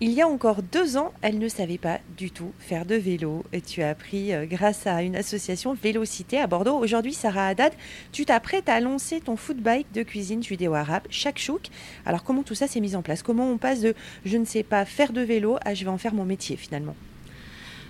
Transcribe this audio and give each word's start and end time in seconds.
Il 0.00 0.12
y 0.12 0.22
a 0.22 0.28
encore 0.28 0.62
deux 0.62 0.96
ans, 0.96 1.12
elle 1.22 1.40
ne 1.40 1.48
savait 1.48 1.76
pas 1.76 1.98
du 2.16 2.30
tout 2.30 2.52
faire 2.60 2.86
de 2.86 2.94
vélo. 2.94 3.44
Et 3.52 3.60
tu 3.60 3.82
as 3.82 3.90
appris 3.90 4.32
euh, 4.32 4.46
grâce 4.46 4.86
à 4.86 5.02
une 5.02 5.16
association 5.16 5.74
Vélocité 5.74 6.38
à 6.38 6.46
Bordeaux. 6.46 6.78
Aujourd'hui, 6.78 7.12
Sarah 7.12 7.48
Haddad, 7.48 7.72
tu 8.12 8.24
t'apprêtes 8.24 8.68
à 8.68 8.78
lancer 8.78 9.20
ton 9.20 9.36
footbike 9.36 9.90
de 9.92 10.04
cuisine 10.04 10.40
judéo-arabe, 10.40 11.02
Shakchouk. 11.10 11.66
Alors 12.06 12.22
comment 12.22 12.44
tout 12.44 12.54
ça 12.54 12.68
s'est 12.68 12.78
mis 12.78 12.94
en 12.94 13.02
place? 13.02 13.24
Comment 13.24 13.50
on 13.50 13.58
passe 13.58 13.80
de 13.80 13.96
je 14.24 14.36
ne 14.36 14.44
sais 14.44 14.62
pas 14.62 14.84
faire 14.84 15.12
de 15.12 15.20
vélo 15.20 15.56
à 15.64 15.74
je 15.74 15.82
vais 15.82 15.90
en 15.90 15.98
faire 15.98 16.14
mon 16.14 16.24
métier 16.24 16.56
finalement? 16.56 16.94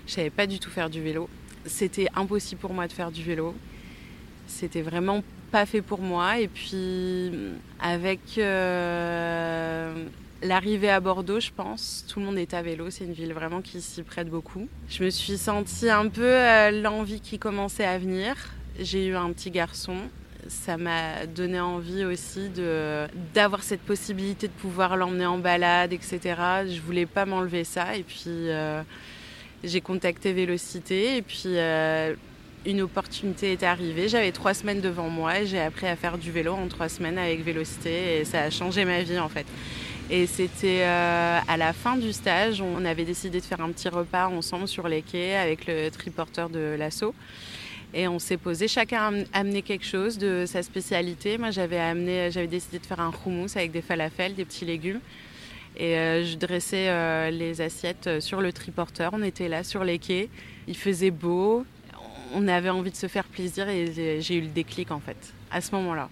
Je 0.07 0.13
savais 0.13 0.31
pas 0.31 0.47
du 0.47 0.57
tout 0.57 0.71
faire 0.71 0.89
du 0.89 1.03
vélo. 1.03 1.29
C'était 1.65 2.07
impossible 2.15 2.59
pour 2.59 2.73
moi 2.73 2.87
de 2.87 2.93
faire 2.93 3.11
du 3.11 3.21
vélo. 3.21 3.53
C'était 4.47 4.81
vraiment 4.81 5.21
pas 5.51 5.67
fait 5.67 5.83
pour 5.83 6.01
moi. 6.01 6.39
Et 6.39 6.47
puis 6.47 7.31
avec 7.79 8.19
euh, 8.39 9.93
L'arrivée 10.41 10.89
à 10.89 11.01
Bordeaux, 11.01 11.41
je 11.41 11.51
pense, 11.51 12.05
tout 12.07 12.19
le 12.19 12.25
monde 12.25 12.37
est 12.37 12.53
à 12.53 12.61
vélo, 12.61 12.89
c'est 12.89 13.03
une 13.03 13.13
ville 13.13 13.33
vraiment 13.33 13.61
qui 13.61 13.81
s'y 13.81 14.03
prête 14.03 14.29
beaucoup. 14.29 14.69
Je 14.87 15.03
me 15.03 15.09
suis 15.09 15.37
sentie 15.37 15.89
un 15.89 16.07
peu 16.07 16.23
euh, 16.23 16.71
l'envie 16.71 17.19
qui 17.19 17.37
commençait 17.37 17.85
à 17.85 17.97
venir. 17.97 18.35
J'ai 18.79 19.07
eu 19.07 19.15
un 19.15 19.33
petit 19.33 19.51
garçon, 19.51 19.97
ça 20.47 20.77
m'a 20.77 21.25
donné 21.25 21.59
envie 21.59 22.05
aussi 22.05 22.49
d'avoir 23.33 23.63
cette 23.63 23.81
possibilité 23.81 24.47
de 24.47 24.53
pouvoir 24.53 24.95
l'emmener 24.95 25.25
en 25.25 25.37
balade, 25.37 25.91
etc. 25.91 26.19
Je 26.67 26.79
voulais 26.79 27.05
pas 27.05 27.25
m'enlever 27.25 27.65
ça 27.65 27.95
et 27.95 28.03
puis 28.03 28.25
euh, 28.29 28.81
j'ai 29.63 29.81
contacté 29.81 30.31
Vélocité 30.31 31.17
et 31.17 31.21
puis 31.21 31.57
euh, 31.57 32.15
une 32.65 32.81
opportunité 32.81 33.51
est 33.51 33.63
arrivée. 33.63 34.07
J'avais 34.07 34.31
trois 34.31 34.53
semaines 34.53 34.79
devant 34.79 35.09
moi 35.09 35.43
j'ai 35.43 35.59
appris 35.59 35.87
à 35.87 35.97
faire 35.97 36.17
du 36.17 36.31
vélo 36.31 36.53
en 36.53 36.67
trois 36.67 36.87
semaines 36.87 37.17
avec 37.17 37.43
Vélocité 37.43 38.19
et 38.19 38.25
ça 38.25 38.43
a 38.43 38.49
changé 38.49 38.85
ma 38.85 39.01
vie 39.01 39.19
en 39.19 39.29
fait. 39.29 39.45
Et 40.11 40.25
c'était 40.25 40.81
euh, 40.81 41.39
à 41.47 41.55
la 41.55 41.71
fin 41.71 41.95
du 41.95 42.11
stage, 42.13 42.61
on 42.61 42.83
avait 42.83 43.05
décidé 43.05 43.39
de 43.39 43.45
faire 43.45 43.61
un 43.61 43.71
petit 43.71 43.89
repas 43.89 44.27
ensemble 44.27 44.67
sur 44.67 44.87
les 44.87 45.03
quais 45.03 45.35
avec 45.35 45.67
le 45.67 45.89
triporteur 45.89 46.49
de 46.49 46.75
l'assaut. 46.79 47.13
Et 47.93 48.07
on 48.07 48.17
s'est 48.17 48.37
posé, 48.37 48.67
chacun 48.67 49.13
a 49.13 49.39
amené 49.39 49.61
quelque 49.61 49.85
chose 49.85 50.17
de 50.17 50.45
sa 50.47 50.63
spécialité. 50.63 51.37
Moi, 51.37 51.51
j'avais 51.51 52.47
décidé 52.47 52.79
de 52.79 52.85
faire 52.87 52.99
un 52.99 53.11
houmous 53.23 53.55
avec 53.55 53.71
des 53.71 53.83
falafels, 53.83 54.33
des 54.33 54.45
petits 54.45 54.65
légumes. 54.65 54.99
Et 55.77 55.95
euh, 55.95 56.25
je 56.25 56.37
dressais 56.37 56.89
euh, 56.89 57.29
les 57.29 57.61
assiettes 57.61 58.19
sur 58.19 58.41
le 58.41 58.51
triporteur. 58.51 59.11
On 59.13 59.21
était 59.21 59.47
là 59.47 59.63
sur 59.63 59.83
les 59.83 59.99
quais. 59.99 60.29
Il 60.67 60.75
faisait 60.75 61.11
beau. 61.11 61.65
On 62.33 62.47
avait 62.47 62.69
envie 62.69 62.91
de 62.91 62.95
se 62.95 63.07
faire 63.07 63.25
plaisir 63.25 63.69
et 63.69 64.21
j'ai 64.21 64.35
eu 64.35 64.41
le 64.41 64.47
déclic 64.47 64.89
en 64.89 64.99
fait, 64.99 65.33
à 65.51 65.61
ce 65.61 65.73
moment-là. 65.75 66.09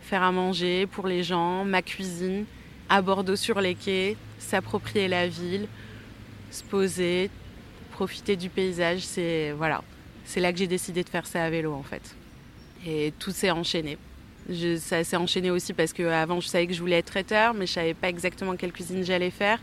Faire 0.00 0.22
à 0.22 0.32
manger 0.32 0.86
pour 0.86 1.06
les 1.06 1.22
gens, 1.22 1.64
ma 1.64 1.82
cuisine 1.82 2.44
à 2.88 3.02
Bordeaux 3.02 3.36
sur 3.36 3.60
les 3.60 3.74
quais, 3.74 4.16
s'approprier 4.38 5.08
la 5.08 5.28
ville, 5.28 5.66
se 6.50 6.62
poser, 6.62 7.30
profiter 7.92 8.36
du 8.36 8.48
paysage. 8.48 9.00
C'est 9.00 9.52
voilà, 9.52 9.82
c'est 10.24 10.40
là 10.40 10.52
que 10.52 10.58
j'ai 10.58 10.66
décidé 10.66 11.02
de 11.02 11.08
faire 11.08 11.26
ça 11.26 11.44
à 11.44 11.50
vélo 11.50 11.72
en 11.72 11.82
fait. 11.82 12.14
Et 12.86 13.12
tout 13.18 13.30
s'est 13.30 13.50
enchaîné. 13.50 13.98
Je, 14.50 14.76
ça 14.76 15.02
s'est 15.04 15.16
enchaîné 15.16 15.50
aussi 15.50 15.72
parce 15.72 15.92
qu'avant 15.92 16.40
je 16.40 16.48
savais 16.48 16.66
que 16.66 16.74
je 16.74 16.80
voulais 16.80 16.98
être 16.98 17.06
traiteur, 17.06 17.54
mais 17.54 17.66
je 17.66 17.72
savais 17.72 17.94
pas 17.94 18.08
exactement 18.08 18.56
quelle 18.56 18.72
cuisine 18.72 19.02
j'allais 19.04 19.30
faire. 19.30 19.58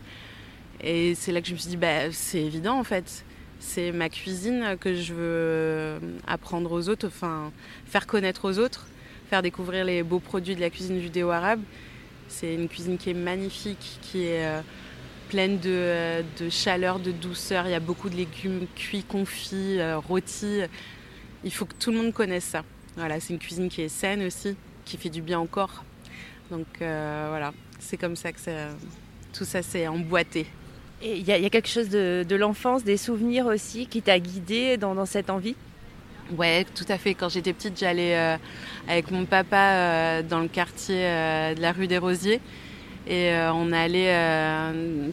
Et 0.82 1.14
c'est 1.14 1.30
là 1.30 1.40
que 1.40 1.46
je 1.46 1.52
me 1.52 1.58
suis 1.58 1.68
dit, 1.68 1.76
bah, 1.76 2.10
c'est 2.10 2.42
évident 2.42 2.78
en 2.78 2.84
fait. 2.84 3.24
C'est 3.60 3.92
ma 3.92 4.08
cuisine 4.08 4.76
que 4.80 4.94
je 4.94 5.14
veux 5.14 6.00
apprendre 6.26 6.72
aux 6.72 6.88
autres, 6.88 7.06
enfin 7.06 7.52
faire 7.86 8.08
connaître 8.08 8.50
aux 8.50 8.58
autres, 8.58 8.88
faire 9.30 9.40
découvrir 9.40 9.84
les 9.84 10.02
beaux 10.02 10.18
produits 10.18 10.56
de 10.56 10.60
la 10.60 10.68
cuisine 10.68 11.00
judéo-arabe. 11.00 11.60
C'est 12.32 12.54
une 12.54 12.66
cuisine 12.66 12.96
qui 12.96 13.10
est 13.10 13.14
magnifique, 13.14 13.98
qui 14.00 14.24
est 14.24 14.46
euh, 14.46 14.60
pleine 15.28 15.60
euh, 15.66 16.22
de, 16.40 16.48
chaleur, 16.48 16.98
de 16.98 17.12
douceur. 17.12 17.66
Il 17.66 17.72
y 17.72 17.74
a 17.74 17.80
beaucoup 17.80 18.08
de 18.08 18.16
légumes 18.16 18.66
cuits, 18.74 19.04
confits, 19.04 19.78
euh, 19.78 19.98
rôtis. 19.98 20.60
Il 21.44 21.52
faut 21.52 21.66
que 21.66 21.74
tout 21.78 21.90
le 21.90 21.98
monde 21.98 22.12
connaisse 22.12 22.44
ça. 22.44 22.64
Voilà, 22.96 23.20
c'est 23.20 23.34
une 23.34 23.38
cuisine 23.38 23.68
qui 23.68 23.82
est 23.82 23.88
saine 23.88 24.24
aussi, 24.24 24.56
qui 24.86 24.96
fait 24.96 25.10
du 25.10 25.20
bien 25.20 25.40
au 25.40 25.44
corps. 25.44 25.84
Donc 26.50 26.66
voilà, 26.78 27.52
c'est 27.78 27.96
comme 27.96 28.16
ça 28.16 28.32
que 28.32 28.38
tout 29.32 29.44
ça 29.44 29.62
s'est 29.62 29.88
emboîté. 29.88 30.46
Il 31.02 31.26
y, 31.26 31.32
a 31.32 31.50
quelque 31.50 31.68
chose 31.68 31.88
de, 31.88 32.36
l'enfance, 32.36 32.84
des 32.84 32.98
souvenirs 32.98 33.46
aussi 33.46 33.86
qui 33.86 34.02
t'a 34.02 34.18
guidé 34.18 34.76
dans 34.76 35.06
cette 35.06 35.30
envie? 35.30 35.56
Ouais, 36.30 36.64
tout 36.74 36.84
à 36.88 36.98
fait. 36.98 37.14
Quand 37.14 37.28
j'étais 37.28 37.52
petite, 37.52 37.78
j'allais 37.78 38.16
euh, 38.16 38.36
avec 38.88 39.10
mon 39.10 39.24
papa 39.26 39.56
euh, 39.56 40.22
dans 40.22 40.40
le 40.40 40.48
quartier 40.48 40.96
euh, 40.98 41.54
de 41.54 41.60
la 41.60 41.72
rue 41.72 41.86
des 41.86 41.98
Rosiers. 41.98 42.40
Et 43.08 43.32
on 43.52 43.72
allait 43.72 44.14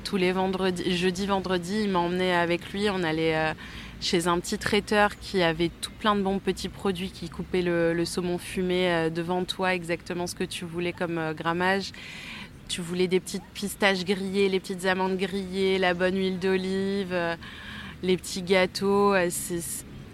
tous 0.03 0.16
les 0.16 0.31
vendredis, 0.31 0.96
jeudi, 0.96 1.25
vendredi, 1.25 1.81
il 1.86 1.90
m'emmenait 1.90 2.36
avec 2.36 2.72
lui. 2.72 2.88
On 2.88 3.02
allait 3.02 3.56
chez 4.00 4.28
un 4.28 4.40
petit 4.40 4.59
traiteur 4.59 5.18
qui 5.18 5.42
avait 5.42 5.72
tout 5.81 5.90
plein 5.97 6.16
de 6.16 6.22
bons 6.22 6.38
petits 6.38 6.70
produits, 6.70 7.09
qui 7.09 7.30
coupait 7.30 7.64
le, 7.64 8.06
saumon 8.06 8.38
fumé 8.38 9.09
devant 9.09 9.44
toi, 9.44 9.74
exactement 9.74 10.28
ce 10.28 10.36
que 10.36 10.44
tu 10.44 10.66
voulais 10.66 10.94
comme 10.94 11.34
grammage. 11.36 11.91
Tu 12.68 12.81
voulais 12.81 13.08
des 13.08 13.20
petites 13.20 13.41
pistaches 13.56 14.06
grillées, 14.06 14.50
les 14.50 14.59
petites 14.59 14.86
amandes 14.86 15.18
grillées, 15.18 15.80
la 15.80 15.96
bonne 15.96 16.16
huile 16.16 16.38
d'olive, 16.38 17.18
les 18.03 18.18
petits 18.18 18.44
gâteaux 18.44 19.16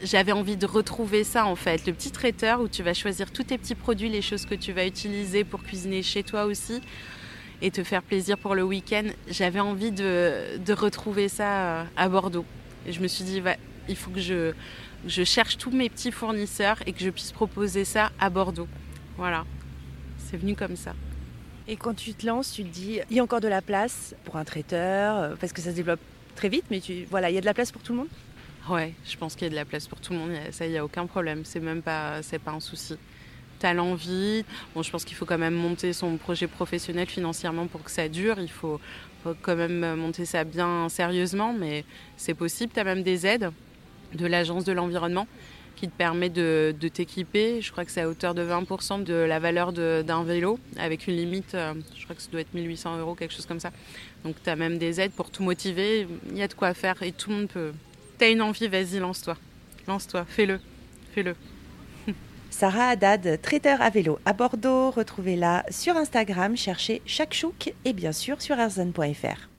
j'avais 0.05 0.31
envie 0.31 0.55
de 0.55 0.65
retrouver 0.65 1.23
ça 1.23 1.45
en 1.45 1.55
fait, 1.55 1.85
le 1.87 1.93
petit 1.93 2.11
traiteur 2.11 2.61
où 2.61 2.67
tu 2.67 2.83
vas 2.83 2.93
choisir 2.93 3.31
tous 3.31 3.43
tes 3.43 3.57
petits 3.57 3.75
produits, 3.75 4.09
les 4.09 4.21
choses 4.21 4.45
que 4.45 4.55
tu 4.55 4.71
vas 4.71 4.85
utiliser 4.85 5.43
pour 5.43 5.63
cuisiner 5.63 6.03
chez 6.03 6.23
toi 6.23 6.45
aussi 6.45 6.81
et 7.61 7.71
te 7.71 7.83
faire 7.83 8.03
plaisir 8.03 8.37
pour 8.37 8.53
le 8.53 8.63
week-end. 8.63 9.05
J'avais 9.27 9.59
envie 9.59 9.91
de, 9.91 10.73
retrouver 10.73 11.27
ça 11.27 11.81
euh, 11.81 11.83
à 11.97 12.09
Bordeaux. 12.09 12.45
Et 12.85 12.91
je 12.91 13.01
me 13.01 13.07
suis 13.07 13.23
dit, 13.23 13.41
il 13.89 13.95
faut 13.95 14.11
que 14.11 14.19
je, 14.19 14.53
je 15.07 15.23
cherche 15.23 15.57
tous 15.57 15.71
mes 15.71 15.89
petits 15.89 16.11
fournisseurs 16.11 16.77
et 16.85 16.93
que 16.93 16.99
je 16.99 17.09
puisse 17.09 17.31
proposer 17.31 17.85
ça 17.85 18.11
à 18.19 18.29
Bordeaux. 18.29 18.67
Voilà, 19.17 19.45
c'est 20.17 20.37
venu 20.37 20.55
comme 20.55 20.75
ça. 20.75 20.93
Et 21.67 21.77
quand 21.77 21.95
tu 21.95 22.13
te 22.13 22.27
lances, 22.27 22.51
tu 22.51 22.63
te 22.63 22.69
dis, 22.69 22.99
il 23.09 23.17
y 23.17 23.19
a 23.19 23.23
encore 23.23 23.41
de 23.41 23.47
la 23.47 23.61
place 23.61 24.13
pour 24.23 24.35
un 24.35 24.43
traiteur, 24.43 25.17
euh, 25.17 25.35
parce 25.39 25.51
que 25.51 25.61
ça 25.61 25.71
se 25.71 25.75
développe 25.75 26.01
très 26.35 26.49
vite, 26.49 26.65
mais 26.69 26.79
tu, 26.79 27.05
voilà, 27.09 27.31
il 27.31 27.33
y 27.33 27.37
a 27.37 27.41
de 27.41 27.45
la 27.45 27.55
place 27.55 27.71
pour 27.71 27.81
tout 27.81 27.93
le 27.93 27.99
monde? 27.99 28.09
Ouais, 28.67 28.95
je 29.05 29.15
pense 29.15 29.35
qu'il 29.35 29.43
y 29.43 29.47
a 29.47 29.49
de 29.51 29.55
la 29.55 29.65
place 29.65 29.87
pour 29.87 29.99
tout 29.99 30.13
le 30.13 30.19
monde. 30.19 30.31
Ça, 30.49 30.65
il 30.65 30.71
n'y 30.71 30.77
a 30.77 30.83
aucun 30.83 31.05
problème. 31.05 31.41
C'est 31.43 31.59
même 31.59 31.83
pas, 31.83 32.23
c'est 32.23 32.39
pas 32.39 32.51
un 32.51 32.59
souci. 32.59 32.95
Tu 33.59 33.65
as 33.65 33.75
l'envie. 33.75 34.43
Bon, 34.73 34.81
je 34.81 34.89
pense 34.89 35.05
qu'il 35.05 35.15
faut 35.15 35.25
quand 35.25 35.37
même 35.37 35.53
monter 35.53 35.93
son 35.93 36.17
projet 36.17 36.47
professionnel 36.47 37.07
financièrement 37.07 37.67
pour 37.67 37.83
que 37.83 37.91
ça 37.91 38.09
dure. 38.09 38.37
Il 38.39 38.49
faut, 38.49 38.79
quand 39.43 39.55
même 39.55 39.95
monter 39.95 40.25
ça 40.25 40.43
bien 40.43 40.89
sérieusement, 40.89 41.53
mais 41.53 41.85
c'est 42.17 42.33
possible. 42.33 42.71
Tu 42.73 42.79
as 42.79 42.83
même 42.83 43.03
des 43.03 43.27
aides 43.27 43.51
de 44.15 44.25
l'Agence 44.25 44.63
de 44.63 44.71
l'environnement 44.71 45.27
qui 45.75 45.87
te 45.87 45.95
permet 45.95 46.29
de, 46.29 46.73
t'équiper. 46.91 47.61
Je 47.61 47.71
crois 47.71 47.85
que 47.85 47.91
c'est 47.91 48.01
à 48.01 48.09
hauteur 48.09 48.33
de 48.33 48.41
20% 48.41 49.03
de 49.03 49.13
la 49.13 49.39
valeur 49.39 49.73
d'un 49.73 50.23
vélo, 50.23 50.57
avec 50.77 51.07
une 51.07 51.15
limite, 51.17 51.53
euh, 51.53 51.73
je 51.95 52.03
crois 52.05 52.15
que 52.15 52.21
ça 52.21 52.31
doit 52.31 52.41
être 52.41 52.53
1800 52.53 52.97
euros, 52.99 53.13
quelque 53.13 53.33
chose 53.33 53.45
comme 53.45 53.59
ça. 53.59 53.71
Donc 54.23 54.35
tu 54.41 54.49
as 54.49 54.55
même 54.55 54.77
des 54.77 55.01
aides 55.01 55.11
pour 55.11 55.29
tout 55.29 55.43
motiver. 55.43 56.07
Il 56.31 56.37
y 56.37 56.41
a 56.41 56.47
de 56.47 56.53
quoi 56.53 56.73
faire 56.73 57.03
et 57.03 57.11
tout 57.11 57.29
le 57.29 57.35
monde 57.35 57.49
peut, 57.49 57.73
T'as 58.17 58.31
une 58.31 58.41
envie, 58.41 58.67
vas-y, 58.67 58.99
lance-toi. 58.99 59.37
Lance-toi, 59.87 60.25
fais-le. 60.27 60.59
Fais-le. 61.13 61.35
Sarah 62.49 62.89
Haddad, 62.89 63.41
traiteur 63.41 63.81
à 63.81 63.89
vélo 63.89 64.19
à 64.25 64.33
Bordeaux. 64.33 64.91
Retrouvez-la 64.91 65.65
sur 65.69 65.97
Instagram, 65.97 66.55
cherchez 66.55 67.01
Chouk 67.05 67.73
et 67.83 67.93
bien 67.93 68.11
sûr 68.11 68.41
sur 68.41 68.57
erzan.fr. 68.57 69.54